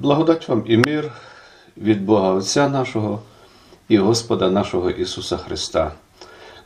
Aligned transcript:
Благодать 0.00 0.48
вам 0.48 0.64
і 0.66 0.76
мир 0.76 1.12
від 1.76 2.04
Бога 2.04 2.30
Отця 2.30 2.68
нашого 2.68 3.22
і 3.88 3.98
Господа 3.98 4.50
нашого 4.50 4.90
Ісуса 4.90 5.36
Христа. 5.36 5.92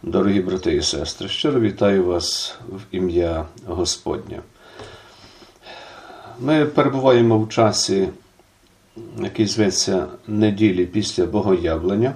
Дорогі 0.02 0.40
брати 0.40 0.74
і 0.74 0.82
сестри, 0.82 1.28
щиро 1.28 1.60
вітаю 1.60 2.04
вас 2.04 2.58
в 2.68 2.80
ім'я 2.90 3.46
Господнє. 3.66 4.40
Ми 6.40 6.64
перебуваємо 6.64 7.38
в 7.38 7.48
часі, 7.48 8.08
який 9.18 9.46
зветься 9.46 10.06
неділі 10.26 10.86
після 10.86 11.26
Богоявлення, 11.26 12.14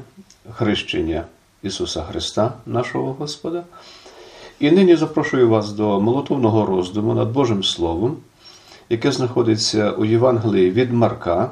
хрещення 0.52 1.24
Ісуса 1.62 2.02
Христа, 2.02 2.52
нашого 2.66 3.12
Господа. 3.12 3.64
І 4.60 4.70
нині 4.70 4.96
запрошую 4.96 5.48
вас 5.48 5.72
до 5.72 6.00
молотовного 6.00 6.66
роздуму 6.66 7.14
над 7.14 7.32
Божим 7.32 7.64
Словом, 7.64 8.16
яке 8.90 9.12
знаходиться 9.12 9.90
у 9.90 10.04
Євангелії 10.04 10.70
від 10.70 10.92
Марка, 10.92 11.50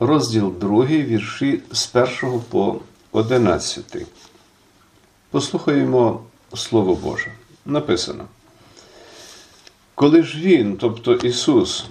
розділ 0.00 0.52
2, 0.60 0.84
вірші 0.84 1.60
з 1.72 1.90
1 1.94 2.40
по 2.48 2.80
11. 3.12 4.06
Послухаємо 5.30 6.20
Слово 6.54 6.94
Боже. 6.94 7.32
Написано. 7.66 8.24
Коли 9.94 10.22
ж 10.22 10.38
він, 10.38 10.76
тобто 10.76 11.14
Ісус, 11.14 11.86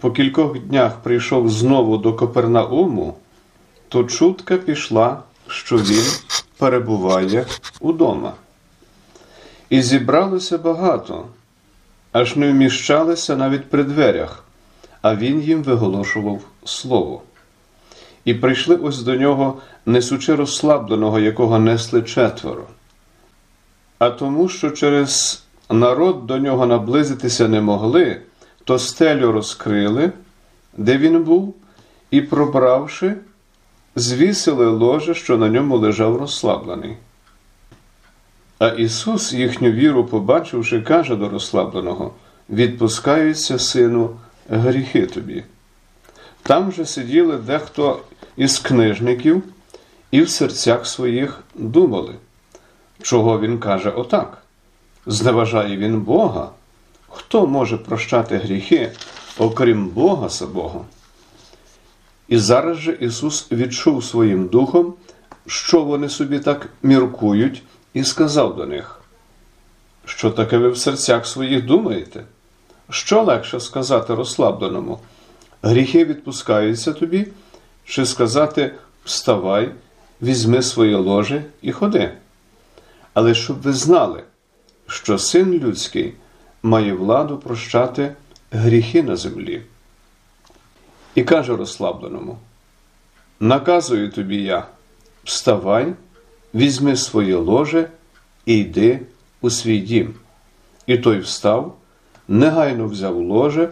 по 0.00 0.10
кількох 0.10 0.58
днях 0.58 0.96
прийшов 1.02 1.50
знову 1.50 1.96
до 1.96 2.14
Копернауму, 2.14 3.14
то 3.88 4.04
чутка 4.04 4.56
пішла, 4.56 5.22
що 5.46 5.76
він 5.76 6.04
перебуває 6.58 7.46
удома. 7.80 8.32
І 9.70 9.82
зібралося 9.82 10.58
багато, 10.58 11.24
аж 12.12 12.36
не 12.36 12.52
вміщалися 12.52 13.36
навіть 13.36 13.70
при 13.70 13.84
дверях, 13.84 14.44
а 15.02 15.16
він 15.16 15.40
їм 15.40 15.62
виголошував 15.62 16.40
слово. 16.64 17.22
І 18.24 18.34
прийшли 18.34 18.76
ось 18.76 19.02
до 19.02 19.16
нього, 19.16 19.58
несучи 19.86 20.34
розслабленого, 20.34 21.20
якого 21.20 21.58
несли 21.58 22.02
четверо. 22.02 22.64
А 23.98 24.10
тому, 24.10 24.48
що 24.48 24.70
через 24.70 25.42
народ 25.70 26.26
до 26.26 26.38
нього 26.38 26.66
наблизитися 26.66 27.48
не 27.48 27.60
могли, 27.60 28.20
то 28.64 28.78
стелю 28.78 29.32
розкрили, 29.32 30.12
де 30.76 30.98
він 30.98 31.24
був, 31.24 31.54
і, 32.10 32.20
пробравши, 32.20 33.14
звісили 33.96 34.66
ложе, 34.66 35.14
що 35.14 35.36
на 35.36 35.48
ньому 35.48 35.76
лежав 35.76 36.16
розслаблений. 36.16 36.96
А 38.58 38.68
Ісус, 38.68 39.32
їхню 39.32 39.70
віру, 39.70 40.04
побачивши, 40.04 40.80
каже 40.82 41.16
до 41.16 41.28
розслабленого: 41.28 42.14
відпускаються, 42.50 43.58
сину, 43.58 44.10
гріхи 44.48 45.06
тобі. 45.06 45.44
Там 46.42 46.72
же 46.72 46.86
сиділи 46.86 47.36
дехто 47.36 48.00
із 48.36 48.58
книжників 48.58 49.42
і 50.10 50.22
в 50.22 50.28
серцях 50.28 50.86
своїх 50.86 51.40
думали, 51.54 52.14
чого 53.02 53.40
він 53.40 53.58
каже 53.58 53.90
отак. 53.90 54.42
Зневажає 55.06 55.76
він 55.76 56.00
Бога. 56.00 56.50
Хто 57.08 57.46
може 57.46 57.76
прощати 57.76 58.36
гріхи, 58.36 58.92
окрім 59.38 59.88
Бога 59.88 60.28
самого? 60.28 60.84
І 62.28 62.38
зараз 62.38 62.78
же 62.78 62.92
Ісус 63.00 63.52
відчув 63.52 64.04
своїм 64.04 64.46
духом, 64.46 64.94
що 65.46 65.84
вони 65.84 66.08
собі 66.08 66.38
так 66.38 66.68
міркують, 66.82 67.62
і 67.94 68.04
сказав 68.04 68.56
до 68.56 68.66
них, 68.66 69.00
що 70.04 70.30
таке 70.30 70.58
ви 70.58 70.68
в 70.68 70.78
серцях 70.78 71.26
своїх 71.26 71.64
думаєте? 71.64 72.24
Що 72.90 73.22
легше 73.22 73.60
сказати 73.60 74.14
розслабленому? 74.14 74.98
Гріхи 75.62 76.04
відпускаються 76.04 76.92
тобі, 76.92 77.28
чи 77.84 78.06
сказати 78.06 78.74
вставай, 79.04 79.70
візьми 80.22 80.62
своє 80.62 80.96
ложе 80.96 81.44
і 81.62 81.72
ходи. 81.72 82.12
Але 83.14 83.34
щоб 83.34 83.62
ви 83.62 83.72
знали, 83.72 84.22
що 84.86 85.18
син 85.18 85.52
людський 85.52 86.14
має 86.62 86.92
владу 86.92 87.38
прощати 87.38 88.14
гріхи 88.50 89.02
на 89.02 89.16
землі. 89.16 89.62
І 91.14 91.24
каже 91.24 91.56
розслабленому: 91.56 92.38
Наказую 93.40 94.10
тобі 94.10 94.42
я, 94.42 94.66
вставай, 95.24 95.94
візьми 96.58 96.96
своє 96.96 97.36
ложе 97.36 97.90
і 98.46 98.58
йди 98.58 99.00
у 99.40 99.50
свій 99.50 99.78
дім. 99.78 100.14
І 100.86 100.98
той 100.98 101.18
встав, 101.18 101.76
негайно 102.28 102.86
взяв 102.86 103.16
ложе, 103.16 103.68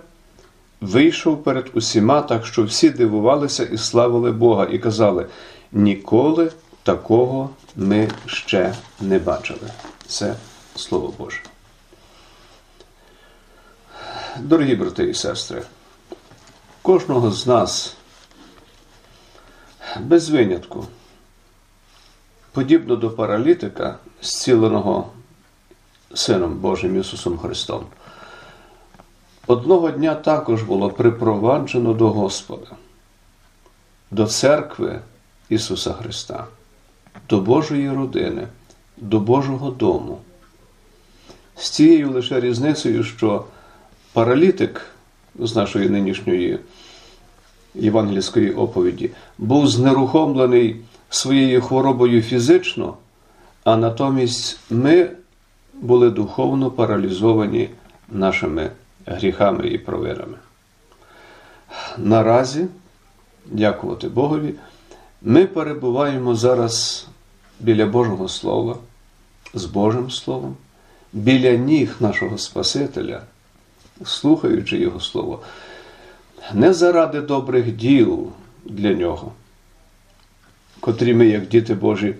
вийшов 0.81 1.45
перед 1.45 1.71
усіма, 1.75 2.23
так 2.23 2.47
що 2.47 2.65
всі 2.65 2.91
дивувалися 2.91 3.65
і 3.65 3.79
славили 3.79 4.33
Бога, 4.33 4.69
і 4.71 4.79
казали: 4.79 5.27
ніколи 5.73 6.53
такого 6.83 7.51
ми 7.77 8.09
ще 8.27 8.75
не 9.01 9.19
бачили. 9.19 9.71
Це 10.07 10.35
Слово 10.77 11.15
Боже. 11.19 11.41
Дорогі 14.41 14.75
брати 14.75 15.05
і 15.05 15.15
сестри, 15.15 15.63
кожного 16.83 17.31
з 17.31 17.47
нас 17.47 17.97
без 20.01 20.31
винятку, 20.31 20.87
подібно 22.57 22.97
до 22.97 23.11
паралітика, 23.11 23.99
зціленого 24.23 25.07
Сином 26.15 26.55
Божим 26.55 27.01
Ісусом 27.01 27.39
Христом, 27.39 27.85
одного 29.47 29.91
дня 29.91 30.15
також 30.15 30.63
було 30.63 30.91
припроваджено 30.91 31.93
до 31.93 32.11
Господа, 32.11 32.71
до 34.11 34.27
церкви 34.27 35.01
Ісуса 35.49 35.93
Христа, 35.93 36.47
до 37.29 37.41
Божої 37.41 37.91
родини, 37.91 38.49
до 38.97 39.21
Божого 39.21 39.71
дому. 39.71 40.19
З 41.57 41.71
цією 41.71 42.11
лише 42.11 42.41
різницею, 42.41 43.05
що 43.05 43.45
паралітик 44.13 44.87
з 45.39 45.57
нашої 45.57 45.89
нинішньої 45.89 46.59
євангельської 47.75 48.53
оповіді 48.53 49.11
був 49.39 49.69
знерухомлений 49.69 50.77
своєю 51.17 51.63
хворобою 51.63 52.23
фізично, 52.23 52.95
а 53.65 53.77
натомість 53.77 54.61
ми 54.71 55.11
були 55.75 56.11
духовно 56.11 56.71
паралізовані 56.71 57.69
нашими 58.09 58.71
гріхами 59.07 59.69
і 59.69 59.79
провинами. 59.79 60.39
Наразі, 61.99 62.67
дякувати 63.47 64.09
Богові, 64.09 64.55
ми 65.23 65.47
перебуваємо 65.47 66.35
зараз 66.35 67.07
біля 67.61 67.87
Божого 67.87 68.29
Слова, 68.29 68.77
з 69.55 69.65
Божим 69.65 70.11
Словом, 70.11 70.57
біля 71.13 71.51
ніг 71.51 71.97
нашого 72.01 72.39
Спасителя, 72.39 73.23
слухаючи 74.05 74.79
Його 74.79 75.01
Слово, 75.01 75.41
не 76.55 76.75
заради 76.75 77.21
добрих 77.21 77.77
діл 77.77 78.29
для 78.65 78.95
Нього, 78.95 79.33
котрі 80.87 81.15
ми, 81.15 81.27
як 81.27 81.49
діти 81.49 81.75
Божі, 81.75 82.15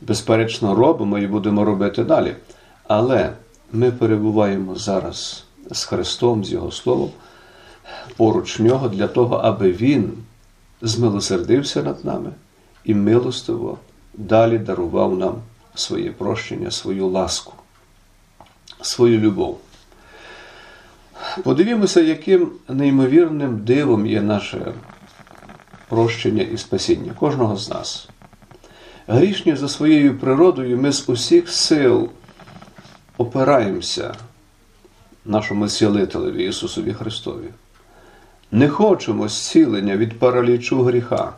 безперечно 0.00 0.74
робимо 0.74 1.18
і 1.18 1.26
будемо 1.26 1.64
робити 1.64 2.04
далі. 2.04 2.34
Але 2.88 3.32
ми 3.72 3.90
перебуваємо 3.90 4.74
зараз 4.74 5.44
з 5.70 5.84
Христом, 5.84 6.44
з 6.44 6.52
Його 6.52 6.70
Словом, 6.70 7.10
поруч 8.16 8.58
Нього 8.58 8.88
для 8.88 9.06
того, 9.06 9.36
аби 9.36 9.72
Він 9.72 10.12
змилосердився 10.82 11.82
над 11.82 12.04
нами 12.04 12.30
і 12.84 12.94
милостиво 12.94 13.78
далі 14.14 14.58
дарував 14.58 15.18
нам 15.18 15.34
своє 15.74 16.10
прощення, 16.10 16.70
свою 16.70 17.06
ласку, 17.06 17.52
свою 18.80 19.18
любов. 19.18 19.58
Подивімося, 21.44 22.00
яким 22.00 22.50
неймовірним 22.68 23.58
дивом 23.58 24.06
є 24.06 24.22
наше 24.22 24.72
прощення 25.88 26.42
і 26.42 26.58
спасіння 26.58 27.12
кожного 27.12 27.56
з 27.56 27.70
нас. 27.70 28.08
Грішні 29.06 29.56
за 29.56 29.68
своєю 29.68 30.18
природою 30.18 30.78
ми 30.78 30.92
з 30.92 31.08
усіх 31.08 31.48
сил 31.48 32.10
опираємося 33.16 34.14
нашому 35.24 35.68
цілителеві 35.68 36.44
Ісусові 36.44 36.92
Христові. 36.92 37.48
Не 38.52 38.68
хочемо 38.68 39.28
зцілення 39.28 39.96
від 39.96 40.18
паралічу 40.18 40.82
гріха, 40.82 41.32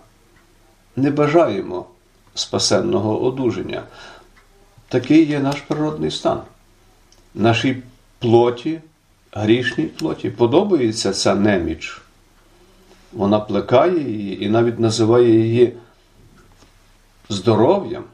не 0.96 1.11
бажаємо 1.11 1.87
спасенного 2.35 3.23
одужання. 3.23 3.82
Такий 4.88 5.25
є 5.25 5.41
наш 5.41 5.61
природний 5.61 6.11
стан. 6.11 6.41
Нашій 7.35 7.82
плоті, 8.19 8.81
грішній 9.32 9.85
плоті 9.85 10.31
подобається 10.31 11.12
ця 11.12 11.35
неміч. 11.35 12.00
Вона 13.12 13.40
плекає 13.40 14.10
її 14.10 14.44
і 14.44 14.48
навіть 14.48 14.78
називає 14.78 15.40
її 15.40 15.76
здоров'ям. 17.28 18.04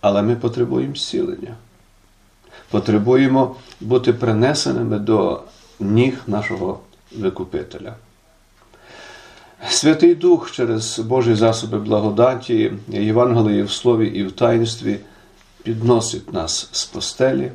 Але 0.00 0.22
ми 0.22 0.36
потребуємо 0.36 0.94
зцілення. 0.94 1.54
Потребуємо 2.70 3.56
бути 3.80 4.12
принесеними 4.12 4.98
до 4.98 5.42
ніг 5.80 6.22
нашого 6.26 6.80
Викупителя. 7.16 7.94
Святий 9.68 10.14
Дух 10.14 10.52
через 10.52 10.98
Божі 10.98 11.34
засоби 11.34 11.78
благодаті, 11.78 12.72
Євангелії 12.88 13.62
в 13.62 13.70
слові 13.70 14.08
і 14.08 14.24
в 14.24 14.32
таїнстві 14.32 14.98
підносить 15.62 16.32
нас 16.32 16.68
з 16.72 16.84
постелі, 16.84 17.52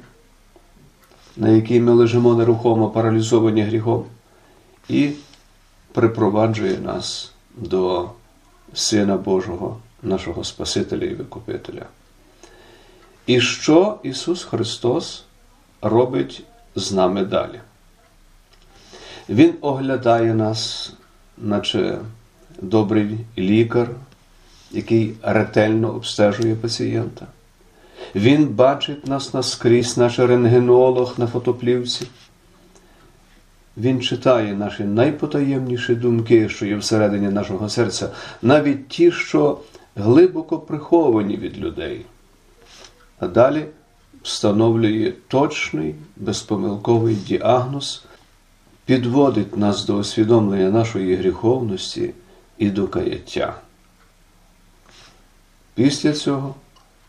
на 1.37 1.49
якій 1.49 1.79
ми 1.79 1.93
лежимо 1.93 2.35
нерухомо 2.35 2.89
паралізовані 2.89 3.61
гріхом, 3.61 4.05
і 4.89 5.11
припроваджує 5.95 6.77
нас 6.77 7.31
до 7.57 8.09
Сина 8.73 9.17
Божого, 9.17 9.77
нашого 10.03 10.43
Спасителя 10.43 11.05
і 11.05 11.13
Викупителя. 11.13 11.85
І 13.25 13.41
що 13.41 13.99
Ісус 14.03 14.43
Христос 14.43 15.23
робить 15.81 16.43
з 16.75 16.91
нами 16.91 17.25
далі? 17.25 17.59
Він 19.29 19.53
оглядає 19.61 20.33
нас, 20.33 20.93
наче 21.37 21.97
добрий 22.61 23.17
лікар, 23.37 23.89
який 24.71 25.13
ретельно 25.21 25.89
обстежує 25.95 26.55
пацієнта. 26.55 27.27
Він 28.15 28.45
бачить 28.45 29.07
нас 29.07 29.33
наскрізь, 29.33 29.97
наш 29.97 30.19
рентгенолог 30.19 31.13
на 31.17 31.27
фотоплівці. 31.27 32.07
Він 33.77 34.01
читає 34.01 34.53
наші 34.53 34.83
найпотаємніші 34.83 35.95
думки, 35.95 36.49
що 36.49 36.65
є 36.65 36.75
всередині 36.75 37.29
нашого 37.29 37.69
серця, 37.69 38.09
навіть 38.41 38.87
ті, 38.87 39.11
що 39.11 39.59
глибоко 39.95 40.59
приховані 40.59 41.37
від 41.37 41.57
людей. 41.57 42.05
А 43.19 43.27
далі 43.27 43.65
встановлює 44.23 45.13
точний, 45.27 45.95
безпомилковий 46.15 47.15
діагноз, 47.15 48.05
підводить 48.85 49.57
нас 49.57 49.85
до 49.85 49.95
усвідомлення 49.95 50.71
нашої 50.71 51.15
гріховності 51.15 52.13
і 52.57 52.69
до 52.69 52.87
каяття. 52.87 53.55
Після 55.75 56.13
цього 56.13 56.55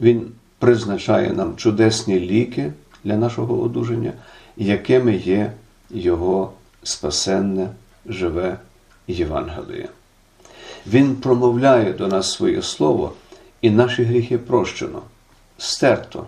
Він 0.01 0.33
призначає 0.59 1.33
нам 1.33 1.57
чудесні 1.57 2.21
ліки 2.21 2.73
для 3.05 3.17
нашого 3.17 3.63
одужання, 3.63 4.13
якими 4.57 5.17
є 5.17 5.53
Його 5.91 6.53
спасенне, 6.87 7.69
живе 8.07 8.59
Євангеліє. 9.07 9.89
Він 10.87 11.17
промовляє 11.17 11.93
до 11.93 12.09
нас 12.09 12.33
своє 12.33 12.63
слово, 12.63 13.13
і 13.61 13.71
наші 13.71 14.05
гріхи 14.05 14.39
прощено, 14.39 15.03
стерто, 15.59 16.27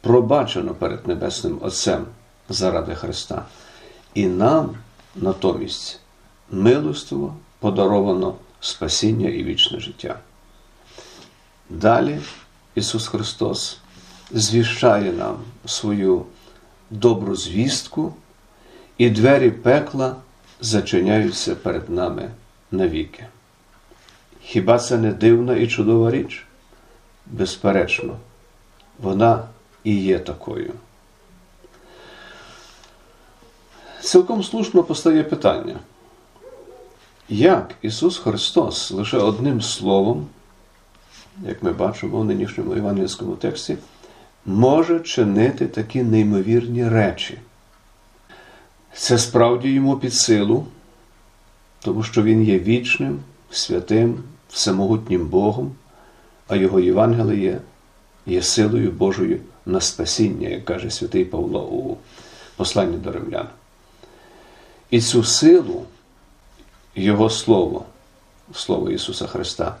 пробачено 0.00 0.74
перед 0.74 1.08
Небесним 1.08 1.58
Отцем 1.62 2.06
заради 2.48 2.94
Христа. 2.94 3.44
І 4.14 4.26
нам 4.26 4.76
натомість 5.16 6.00
милостиво 6.50 7.34
подаровано 7.58 8.34
спасіння 8.60 9.28
і 9.28 9.44
вічне 9.44 9.80
життя. 9.80 10.18
Далі 11.70 12.20
Ісус 12.74 13.08
Христос 13.08 13.78
звіщає 14.30 15.12
нам 15.12 15.36
свою 15.66 16.24
добру 16.90 17.36
звістку, 17.36 18.14
і 18.98 19.10
двері 19.10 19.50
пекла 19.50 20.16
зачиняються 20.60 21.54
перед 21.54 21.90
нами 21.90 22.30
навіки. 22.70 23.26
Хіба 24.42 24.78
це 24.78 24.98
не 24.98 25.12
дивна 25.12 25.56
і 25.56 25.68
чудова 25.68 26.10
річ? 26.10 26.46
Безперечно, 27.26 28.16
вона 29.02 29.42
і 29.84 29.96
є 29.96 30.18
такою. 30.18 30.72
Цілком 34.00 34.42
слушно 34.42 34.82
постає 34.82 35.22
питання, 35.22 35.76
як 37.28 37.74
Ісус 37.82 38.18
Христос 38.18 38.90
лише 38.90 39.16
одним 39.16 39.62
словом, 39.62 40.26
як 41.42 41.62
ми 41.62 41.72
бачимо 41.72 42.20
в 42.20 42.24
нинішньому 42.24 42.74
євангельському 42.74 43.36
тексті, 43.36 43.76
може 44.46 45.00
чинити 45.00 45.66
такі 45.66 46.02
неймовірні 46.02 46.88
речі? 46.88 47.38
Це 48.98 49.18
справді 49.18 49.68
йому 49.68 49.96
під 49.96 50.14
силу, 50.14 50.66
тому 51.80 52.02
що 52.02 52.22
Він 52.22 52.44
є 52.44 52.58
вічним, 52.58 53.20
святим, 53.50 54.22
всемогутнім 54.50 55.26
Богом, 55.26 55.72
а 56.48 56.56
Його 56.56 56.80
Євангеліє 56.80 57.60
є 58.26 58.42
силою 58.42 58.90
Божою 58.90 59.40
на 59.66 59.80
спасіння, 59.80 60.48
як 60.48 60.64
каже 60.64 60.90
святий 60.90 61.24
Павло 61.24 61.64
у 61.64 61.96
посланні 62.56 62.96
до 62.96 63.12
римлян. 63.12 63.48
І 64.90 65.00
цю 65.00 65.24
силу, 65.24 65.84
Його 66.94 67.30
Слово, 67.30 67.84
Слово 68.54 68.90
Ісуса 68.90 69.26
Христа, 69.26 69.76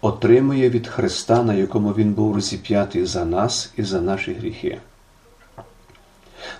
отримує 0.00 0.70
від 0.70 0.86
Христа, 0.86 1.42
на 1.42 1.54
якому 1.54 1.92
Він 1.92 2.12
був 2.12 2.34
розіп'ятий 2.34 3.06
за 3.06 3.24
нас 3.24 3.72
і 3.76 3.82
за 3.82 4.00
наші 4.00 4.32
гріхи, 4.32 4.78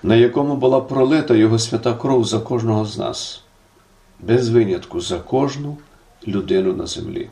на 0.02 0.16
якому 0.16 0.56
була 0.56 0.81
пролита 0.81 1.34
Його 1.34 1.58
свята 1.58 1.94
кров 1.94 2.25
за 2.25 2.40
кожного 2.40 2.84
з 2.84 2.98
нас, 2.98 3.42
без 4.20 4.48
винятку 4.48 5.00
за 5.00 5.19
кожну 5.19 5.76
людину 6.28 6.72
на 6.72 6.86
землі. 6.86 7.28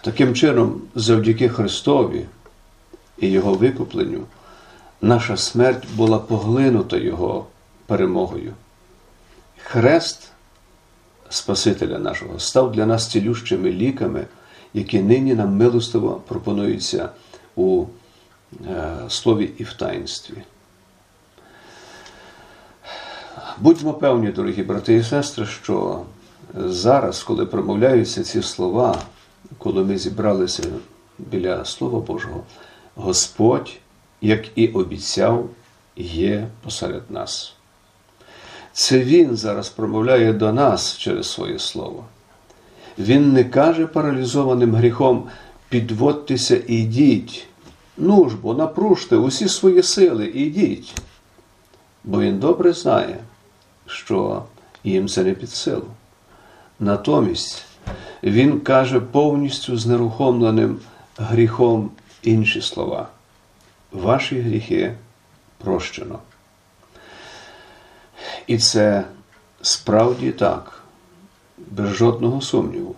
Таким 0.00 0.34
чином, 0.34 0.82
завдяки 0.94 1.48
Христові 1.48 2.26
і 3.18 3.28
Його 3.28 3.54
викупленню, 3.54 4.20
наша 5.00 5.36
смерть 5.36 5.84
була 5.94 6.18
поглинута 6.18 6.96
Його 6.96 7.46
перемогою. 7.86 8.52
Хрест 9.62 10.30
Спасителя 11.28 11.98
нашого 11.98 12.38
став 12.38 12.72
для 12.72 12.86
нас 12.86 13.10
цілющими 13.10 13.70
ліками, 13.70 14.26
які 14.74 15.02
нині 15.02 15.34
нам 15.34 15.56
милостиво 15.56 16.22
пропонуються 16.28 17.08
у 17.56 17.84
слові 19.08 19.50
і 19.58 19.64
в 19.64 19.72
таїнстві. 19.72 20.34
Будьмо 23.58 23.94
певні, 23.94 24.28
дорогі 24.28 24.62
брати 24.62 24.94
і 24.94 25.02
сестри, 25.02 25.46
що 25.46 26.02
зараз, 26.54 27.22
коли 27.22 27.46
промовляються 27.46 28.24
ці 28.24 28.42
слова, 28.42 28.98
коли 29.58 29.84
ми 29.84 29.98
зібралися 29.98 30.62
біля 31.18 31.64
Слова 31.64 32.00
Божого, 32.00 32.42
Господь, 32.94 33.72
як 34.20 34.58
і 34.58 34.68
обіцяв, 34.68 35.48
є 35.96 36.48
посеред 36.62 37.02
нас. 37.10 37.54
Це 38.72 38.98
Він 38.98 39.36
зараз 39.36 39.68
промовляє 39.68 40.32
до 40.32 40.52
нас 40.52 40.98
через 40.98 41.30
своє 41.30 41.58
слово. 41.58 42.04
Він 42.98 43.32
не 43.32 43.44
каже 43.44 43.86
паралізованим 43.86 44.74
гріхом 44.74 45.28
підводьтеся 45.68 46.56
і 46.56 46.74
йдіть. 46.74 47.46
Ну 47.96 48.28
ж 48.28 48.36
бо 48.36 48.54
напружте 48.54 49.16
усі 49.16 49.48
свої 49.48 49.82
сили 49.82 50.26
і 50.26 50.40
йдіть. 50.40 50.94
Бо 52.04 52.20
він 52.20 52.38
добре 52.38 52.72
знає, 52.72 53.18
що 53.86 54.42
їм 54.84 55.08
це 55.08 55.24
не 55.24 55.34
під 55.34 55.50
силу. 55.50 55.86
Натомість 56.80 57.64
він 58.22 58.60
каже 58.60 59.00
повністю 59.00 59.76
знерухомленим 59.76 60.78
гріхом 61.16 61.90
інші 62.22 62.62
слова. 62.62 63.08
Ваші 63.92 64.40
гріхи 64.40 64.94
прощено. 65.58 66.18
І 68.46 68.58
це 68.58 69.04
справді 69.62 70.32
так, 70.32 70.82
без 71.58 71.88
жодного 71.88 72.40
сумніву. 72.40 72.94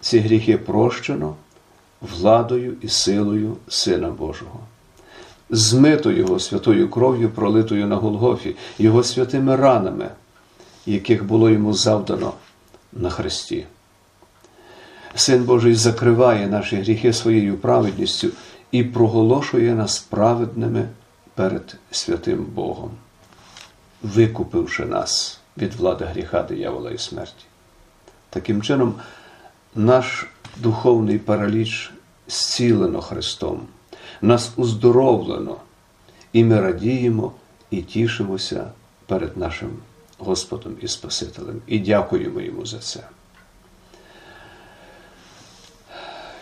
Ці 0.00 0.18
гріхи 0.18 0.58
прощено 0.58 1.34
владою 2.00 2.76
і 2.80 2.88
силою 2.88 3.56
Сина 3.68 4.10
Божого, 4.10 4.60
змито 5.50 6.12
Його 6.12 6.38
святою 6.38 6.90
кров'ю, 6.90 7.30
пролитою 7.30 7.86
на 7.86 7.96
Голгофі, 7.96 8.56
Його 8.78 9.02
святими 9.02 9.56
ранами, 9.56 10.08
яких 10.86 11.24
було 11.24 11.50
йому 11.50 11.74
завдано 11.74 12.32
на 12.92 13.10
Христі. 13.10 13.66
Син 15.14 15.44
Божий 15.44 15.74
закриває 15.74 16.46
наші 16.46 16.76
гріхи 16.76 17.12
своєю 17.12 17.56
праведністю 17.56 18.28
і 18.72 18.84
проголошує 18.84 19.74
нас 19.74 19.98
праведними 19.98 20.88
перед 21.34 21.76
святим 21.90 22.44
Богом 22.54 22.90
викупивши 24.02 24.84
нас 24.84 25.40
від 25.56 25.74
влади 25.74 26.04
гріха, 26.04 26.42
диявола 26.42 26.90
і 26.90 26.98
смерті. 26.98 27.44
Таким 28.30 28.62
чином, 28.62 28.94
наш 29.74 30.26
духовний 30.56 31.18
параліч 31.18 31.92
зцілено 32.28 33.00
Христом, 33.00 33.60
нас 34.22 34.52
уздоровлено, 34.56 35.56
і 36.32 36.44
ми 36.44 36.60
радіємо 36.60 37.32
і 37.70 37.82
тішимося 37.82 38.70
перед 39.06 39.36
нашим 39.36 39.70
Господом 40.18 40.76
і 40.80 40.88
Спасителем, 40.88 41.62
і 41.66 41.78
дякуємо 41.78 42.40
Йому 42.40 42.66
за 42.66 42.78
це. 42.78 43.00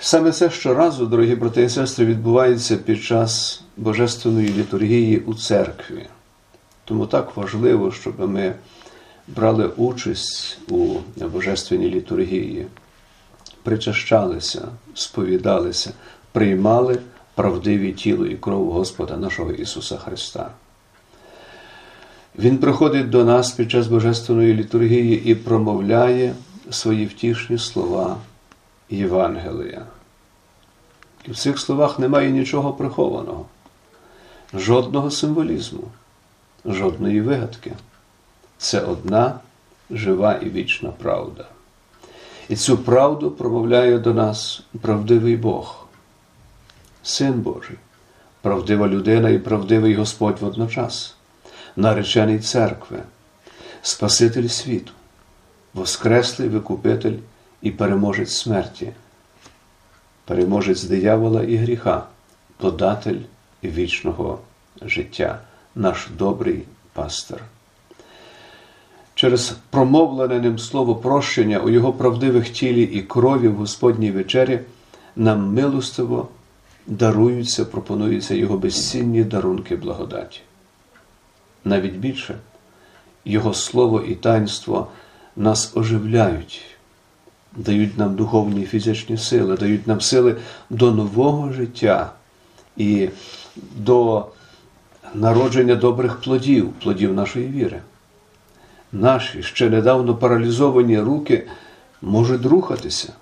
Саме 0.00 0.32
це 0.32 0.50
щоразу, 0.50 1.06
дорогі 1.06 1.34
брати 1.34 1.62
і 1.62 1.68
сестри, 1.68 2.06
відбувається 2.06 2.76
під 2.76 3.02
час 3.02 3.62
Божественної 3.76 4.48
літургії 4.48 5.18
у 5.18 5.34
церкві. 5.34 6.06
Тому 6.84 7.06
так 7.06 7.36
важливо, 7.36 7.92
щоб 7.92 8.30
ми 8.30 8.54
брали 9.28 9.66
участь 9.66 10.58
у 10.68 10.94
божественній 11.16 11.90
літургії, 11.90 12.66
причащалися, 13.62 14.68
сповідалися, 14.94 15.92
приймали 16.32 16.98
правдиві 17.34 17.92
тіло 17.92 18.26
і 18.26 18.36
кров 18.36 18.72
Господа 18.72 19.16
нашого 19.16 19.52
Ісуса 19.52 19.96
Христа. 19.96 20.50
Він 22.38 22.58
приходить 22.58 23.10
до 23.10 23.24
нас 23.24 23.50
під 23.50 23.70
час 23.70 23.86
Божественної 23.86 24.54
літургії 24.54 25.24
і 25.24 25.34
промовляє 25.34 26.34
свої 26.70 27.06
втішні 27.06 27.58
слова 27.58 28.16
Євангелія. 28.90 29.86
І 31.24 31.30
в 31.30 31.36
цих 31.36 31.58
словах 31.58 31.98
немає 31.98 32.30
нічого 32.30 32.72
прихованого, 32.72 33.46
жодного 34.54 35.10
символізму, 35.10 35.84
жодної 36.64 37.20
вигадки. 37.20 37.72
Це 38.58 38.80
одна 38.80 39.40
жива 39.90 40.34
і 40.34 40.50
вічна 40.50 40.90
правда. 40.90 41.44
І 42.49 42.57
цю 42.57 42.78
правду 42.78 43.31
промовляє 43.31 43.99
до 43.99 44.14
нас 44.14 44.62
правдивий 44.81 45.37
Бог, 45.37 45.87
Син 47.02 47.33
Божий, 47.33 47.76
правдива 48.43 48.88
людина 48.88 49.31
і 49.31 49.38
правдивий 49.38 49.95
Господь 49.95 50.38
водночас, 50.40 51.14
наречений 51.76 52.38
церкви, 52.38 52.99
Спаситель 53.83 54.49
світу, 54.49 54.93
Воскреслий 55.75 56.49
Викупитель 56.49 57.17
і 57.62 57.71
переможець 57.71 58.33
смерті, 58.33 58.93
переможець 60.25 60.83
диявола 60.83 61.43
і 61.43 61.57
гріха, 61.57 62.07
податель 62.57 63.21
вічного 63.64 64.38
життя, 64.83 65.40
наш 65.75 66.09
добрий 66.19 66.64
пастир. 66.93 67.43
Через 69.18 69.56
промовлене 69.70 70.40
ним 70.40 70.58
слово 70.58 70.96
прощення 70.96 71.58
у 71.58 71.70
його 71.70 71.92
правдивих 71.92 72.50
тілі 72.50 72.82
і 72.82 73.02
крові 73.02 73.48
в 73.48 73.54
Господній 73.54 74.10
вечері 74.10 74.60
нам 75.16 75.54
милостиво 75.54 76.28
даруються, 76.87 77.64
пропонуються 77.64 78.34
його 78.34 78.58
безцінні 78.58 79.25
дарунки 79.25 79.76
благодаті. 79.76 80.40
Навіть 81.64 81.94
більше, 81.94 82.38
Його 83.25 83.54
слово 83.54 84.00
і 84.00 84.14
таїнство 84.14 84.88
нас 85.37 85.76
оживляють, 85.76 86.62
дають 87.56 87.98
нам 87.98 88.14
духовні 88.14 88.62
і 88.62 88.66
фізичні 88.66 89.16
сили, 89.16 89.56
дають 89.56 89.87
нам 89.87 90.00
сили 90.00 90.37
до 90.70 90.90
нового 90.90 91.52
життя 91.52 92.12
і 92.76 93.08
до 93.76 94.26
народження 95.14 95.75
добрих 95.75 96.20
плодів, 96.20 96.72
плодів 96.72 97.14
нашої 97.14 97.46
віри. 97.46 97.80
Наші 98.92 99.42
ще 99.42 99.71
недавно 99.71 100.14
паралізовані 100.14 101.00
руки 101.00 101.47
можуть 102.02 102.47
рухатися. 102.47 103.12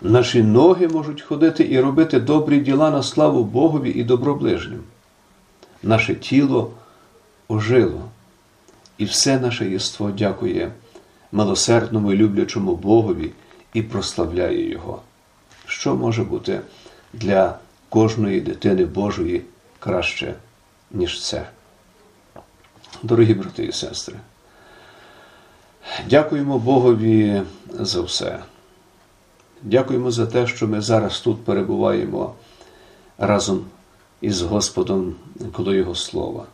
Наші 0.00 0.42
ноги 0.42 0.88
можуть 0.88 1.22
ходити 1.22 1.68
і 1.70 1.80
робити 1.80 2.20
добрі 2.20 2.60
діла 2.60 2.90
на 2.90 3.02
славу 3.02 3.44
Богові 3.44 3.90
і 3.90 4.04
доброближнім. 4.04 4.80
Наше 5.82 6.14
тіло 6.14 6.70
ожило, 7.48 8.00
і 8.98 9.04
все 9.04 9.40
наше 9.40 9.70
єство 9.70 10.10
дякує 10.10 10.72
милосердному 11.32 12.12
і 12.12 12.16
люблячому 12.16 12.76
Богові 12.76 13.32
і 13.72 13.82
прославляє 13.82 14.70
Його. 14.70 15.02
Що 15.66 15.94
може 15.94 16.24
бути 16.24 16.60
для 17.12 17.58
кожної 17.88 18.40
дитини 18.40 18.84
Божої 18.84 19.42
краще, 19.78 20.34
ніж 20.90 21.24
це? 21.24 21.46
Дорогі 23.02 23.34
брати 23.34 23.64
і 23.64 23.72
сестри, 23.72 24.16
дякуємо 26.08 26.58
Богові 26.58 27.42
за 27.72 28.00
все. 28.00 28.38
Дякуємо 29.62 30.10
за 30.10 30.26
те, 30.26 30.46
що 30.46 30.68
ми 30.68 30.80
зараз 30.80 31.20
тут 31.20 31.44
перебуваємо 31.44 32.34
разом 33.18 33.64
із 34.20 34.42
Господом 34.42 35.14
коло 35.52 35.74
Його 35.74 35.94
Слова, 35.94 36.44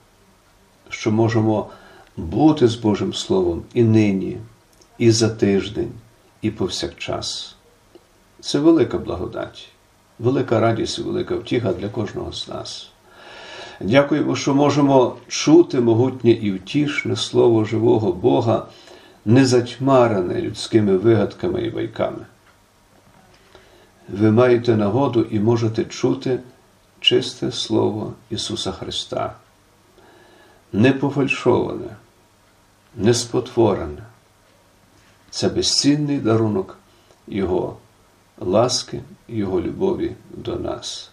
що 0.88 1.10
можемо 1.10 1.70
бути 2.16 2.68
з 2.68 2.74
Божим 2.74 3.14
Словом 3.14 3.62
і 3.74 3.82
нині, 3.82 4.38
і 4.98 5.10
за 5.10 5.28
тиждень, 5.28 5.92
і 6.42 6.50
повсякчас. 6.50 7.56
Це 8.40 8.58
велика 8.58 8.98
благодать, 8.98 9.68
велика 10.18 10.60
радість 10.60 10.98
і 10.98 11.02
велика 11.02 11.36
втіха 11.36 11.72
для 11.72 11.88
кожного 11.88 12.32
з 12.32 12.48
нас. 12.48 12.90
Дякуємо, 13.80 14.36
що 14.36 14.54
можемо 14.54 15.16
чути 15.28 15.80
могутнє 15.80 16.30
і 16.30 16.52
втішне 16.52 17.16
Слово 17.16 17.64
живого 17.64 18.12
Бога, 18.12 18.66
не 19.24 19.46
затьмарене 19.46 20.40
людськими 20.40 20.96
вигадками 20.96 21.62
і 21.62 21.70
байками 21.70 22.26
ви 24.12 24.30
маєте 24.30 24.76
нагоду 24.76 25.22
і 25.22 25.40
можете 25.40 25.84
чути 25.84 26.40
чисте 27.00 27.52
Слово 27.52 28.12
Ісуса 28.30 28.72
Христа, 28.72 29.34
не 30.72 30.92
пофальшоване, 30.92 31.96
не 32.96 33.14
спотворене. 33.14 34.02
Це 35.30 35.48
безцінний 35.48 36.18
дарунок 36.18 36.78
Його 37.26 37.76
ласки, 38.38 39.00
Його 39.28 39.60
любові 39.60 40.14
до 40.30 40.56
нас. 40.56 41.10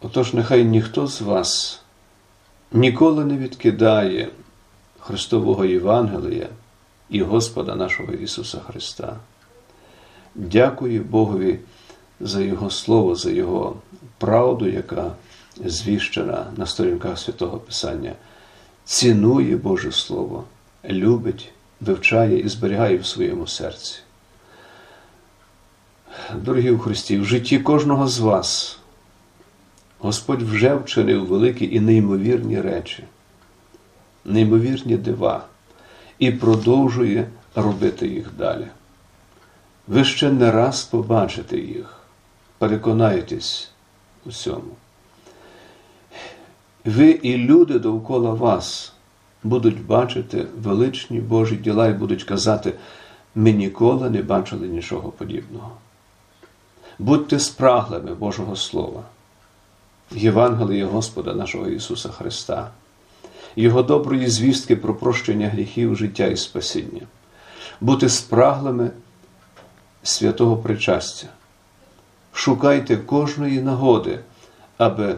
Отож, 0.00 0.34
нехай 0.34 0.64
ніхто 0.64 1.06
з 1.06 1.20
вас 1.20 1.82
ніколи 2.72 3.24
не 3.24 3.36
відкидає 3.36 4.28
Христового 5.00 5.64
Євангелія 5.64 6.48
і 7.12 7.22
Господа 7.22 7.74
нашого 7.74 8.12
Ісуса 8.12 8.58
Христа. 8.58 9.16
Дякую 10.34 11.04
Богові 11.04 11.58
за 12.20 12.40
Його 12.40 12.70
Слово, 12.70 13.14
за 13.14 13.30
Його 13.30 13.76
правду, 14.18 14.68
яка 14.68 15.12
звіщена 15.64 16.46
на 16.56 16.66
сторінках 16.66 17.18
святого 17.18 17.58
Писання, 17.58 18.12
цінує 18.84 19.56
Боже 19.56 19.92
Слово, 19.92 20.44
любить, 20.84 21.52
вивчає 21.80 22.38
і 22.38 22.48
зберігає 22.48 22.96
в 22.96 23.06
своєму 23.06 23.46
серці. 23.46 23.98
Дорогі 26.34 26.70
у 26.70 26.78
Христі, 26.78 27.18
в 27.18 27.24
житті 27.24 27.58
кожного 27.58 28.08
з 28.08 28.18
вас 28.18 28.78
Господь 29.98 30.42
вже 30.42 30.74
вчинив 30.74 31.26
великі 31.26 31.74
і 31.74 31.80
неймовірні 31.80 32.60
речі, 32.60 33.04
неймовірні 34.24 34.96
дива, 34.96 35.44
і 36.22 36.30
продовжує 36.30 37.28
робити 37.54 38.08
їх 38.08 38.30
далі. 38.38 38.66
Ви 39.88 40.04
ще 40.04 40.30
не 40.30 40.50
раз 40.50 40.84
побачите 40.84 41.58
їх, 41.58 41.98
переконаєтесь 42.58 43.70
у 44.26 44.32
цьому. 44.32 44.76
Ви 46.84 47.10
і 47.10 47.36
люди 47.36 47.78
довкола 47.78 48.30
вас 48.30 48.92
будуть 49.42 49.86
бачити 49.86 50.46
величні 50.58 51.20
Божі 51.20 51.56
діла 51.56 51.88
і 51.88 51.92
будуть 51.92 52.24
казати, 52.24 52.72
ми 53.34 53.52
ніколи 53.52 54.10
не 54.10 54.22
бачили 54.22 54.68
нічого 54.68 55.10
подібного. 55.10 55.72
Будьте 56.98 57.38
спраглими 57.38 58.14
Божого 58.14 58.56
Слова, 58.56 59.02
Євангелія 60.10 60.86
Господа 60.86 61.34
нашого 61.34 61.68
Ісуса 61.68 62.08
Христа, 62.08 62.70
Його 63.56 63.82
доброї 63.82 64.28
звістки 64.28 64.76
про 64.76 64.94
прощення 64.94 65.48
гріхів, 65.48 65.96
життя 65.96 66.26
і 66.26 66.36
спасіння. 66.36 67.00
Бути 67.80 68.08
спраглими 68.08 68.90
святого 70.02 70.56
причастя. 70.56 71.26
Шукайте 72.32 72.96
кожної 72.96 73.60
нагоди, 73.60 74.18
аби 74.78 75.16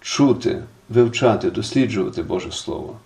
чути, 0.00 0.62
вивчати, 0.88 1.50
досліджувати 1.50 2.22
Боже 2.22 2.52
Слово, 2.52 2.96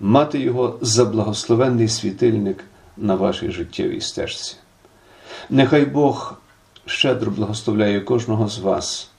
мати 0.00 0.40
його 0.40 0.78
за 0.80 1.04
благословенний 1.04 1.88
світильник 1.88 2.64
на 2.96 3.14
вашій 3.14 3.50
життєвій 3.50 4.00
стежці. 4.00 4.56
Нехай 5.50 5.84
Бог 5.84 6.34
щедро 6.86 7.30
благословляє 7.30 8.00
кожного 8.00 8.48
з 8.48 8.58
вас, 8.58 9.10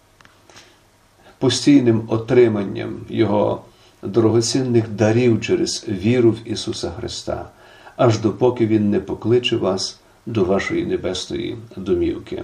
постійним 1.38 2.04
отриманням 2.08 3.06
Його 3.10 3.62
дорогоцінних 4.02 4.90
дарів 4.90 5.42
через 5.42 5.86
віру 5.88 6.32
в 6.32 6.38
Ісуса 6.46 6.90
Христа, 6.90 7.50
аж 7.96 8.20
допоки 8.20 8.68
Він 8.68 8.90
не 8.90 9.00
покличе 9.00 9.58
вас 9.58 10.00
до 10.26 10.46
вашої 10.46 10.86
небесної 10.86 11.58
домівки. 11.76 12.44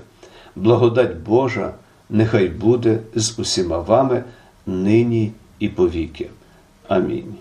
Благодать 0.55 1.17
Божа 1.17 1.73
нехай 2.09 2.47
буде 2.47 2.99
з 3.15 3.39
усіма 3.39 3.79
вами 3.79 4.23
нині 4.65 5.31
і 5.59 5.69
повіки. 5.69 6.29
Амінь. 6.87 7.35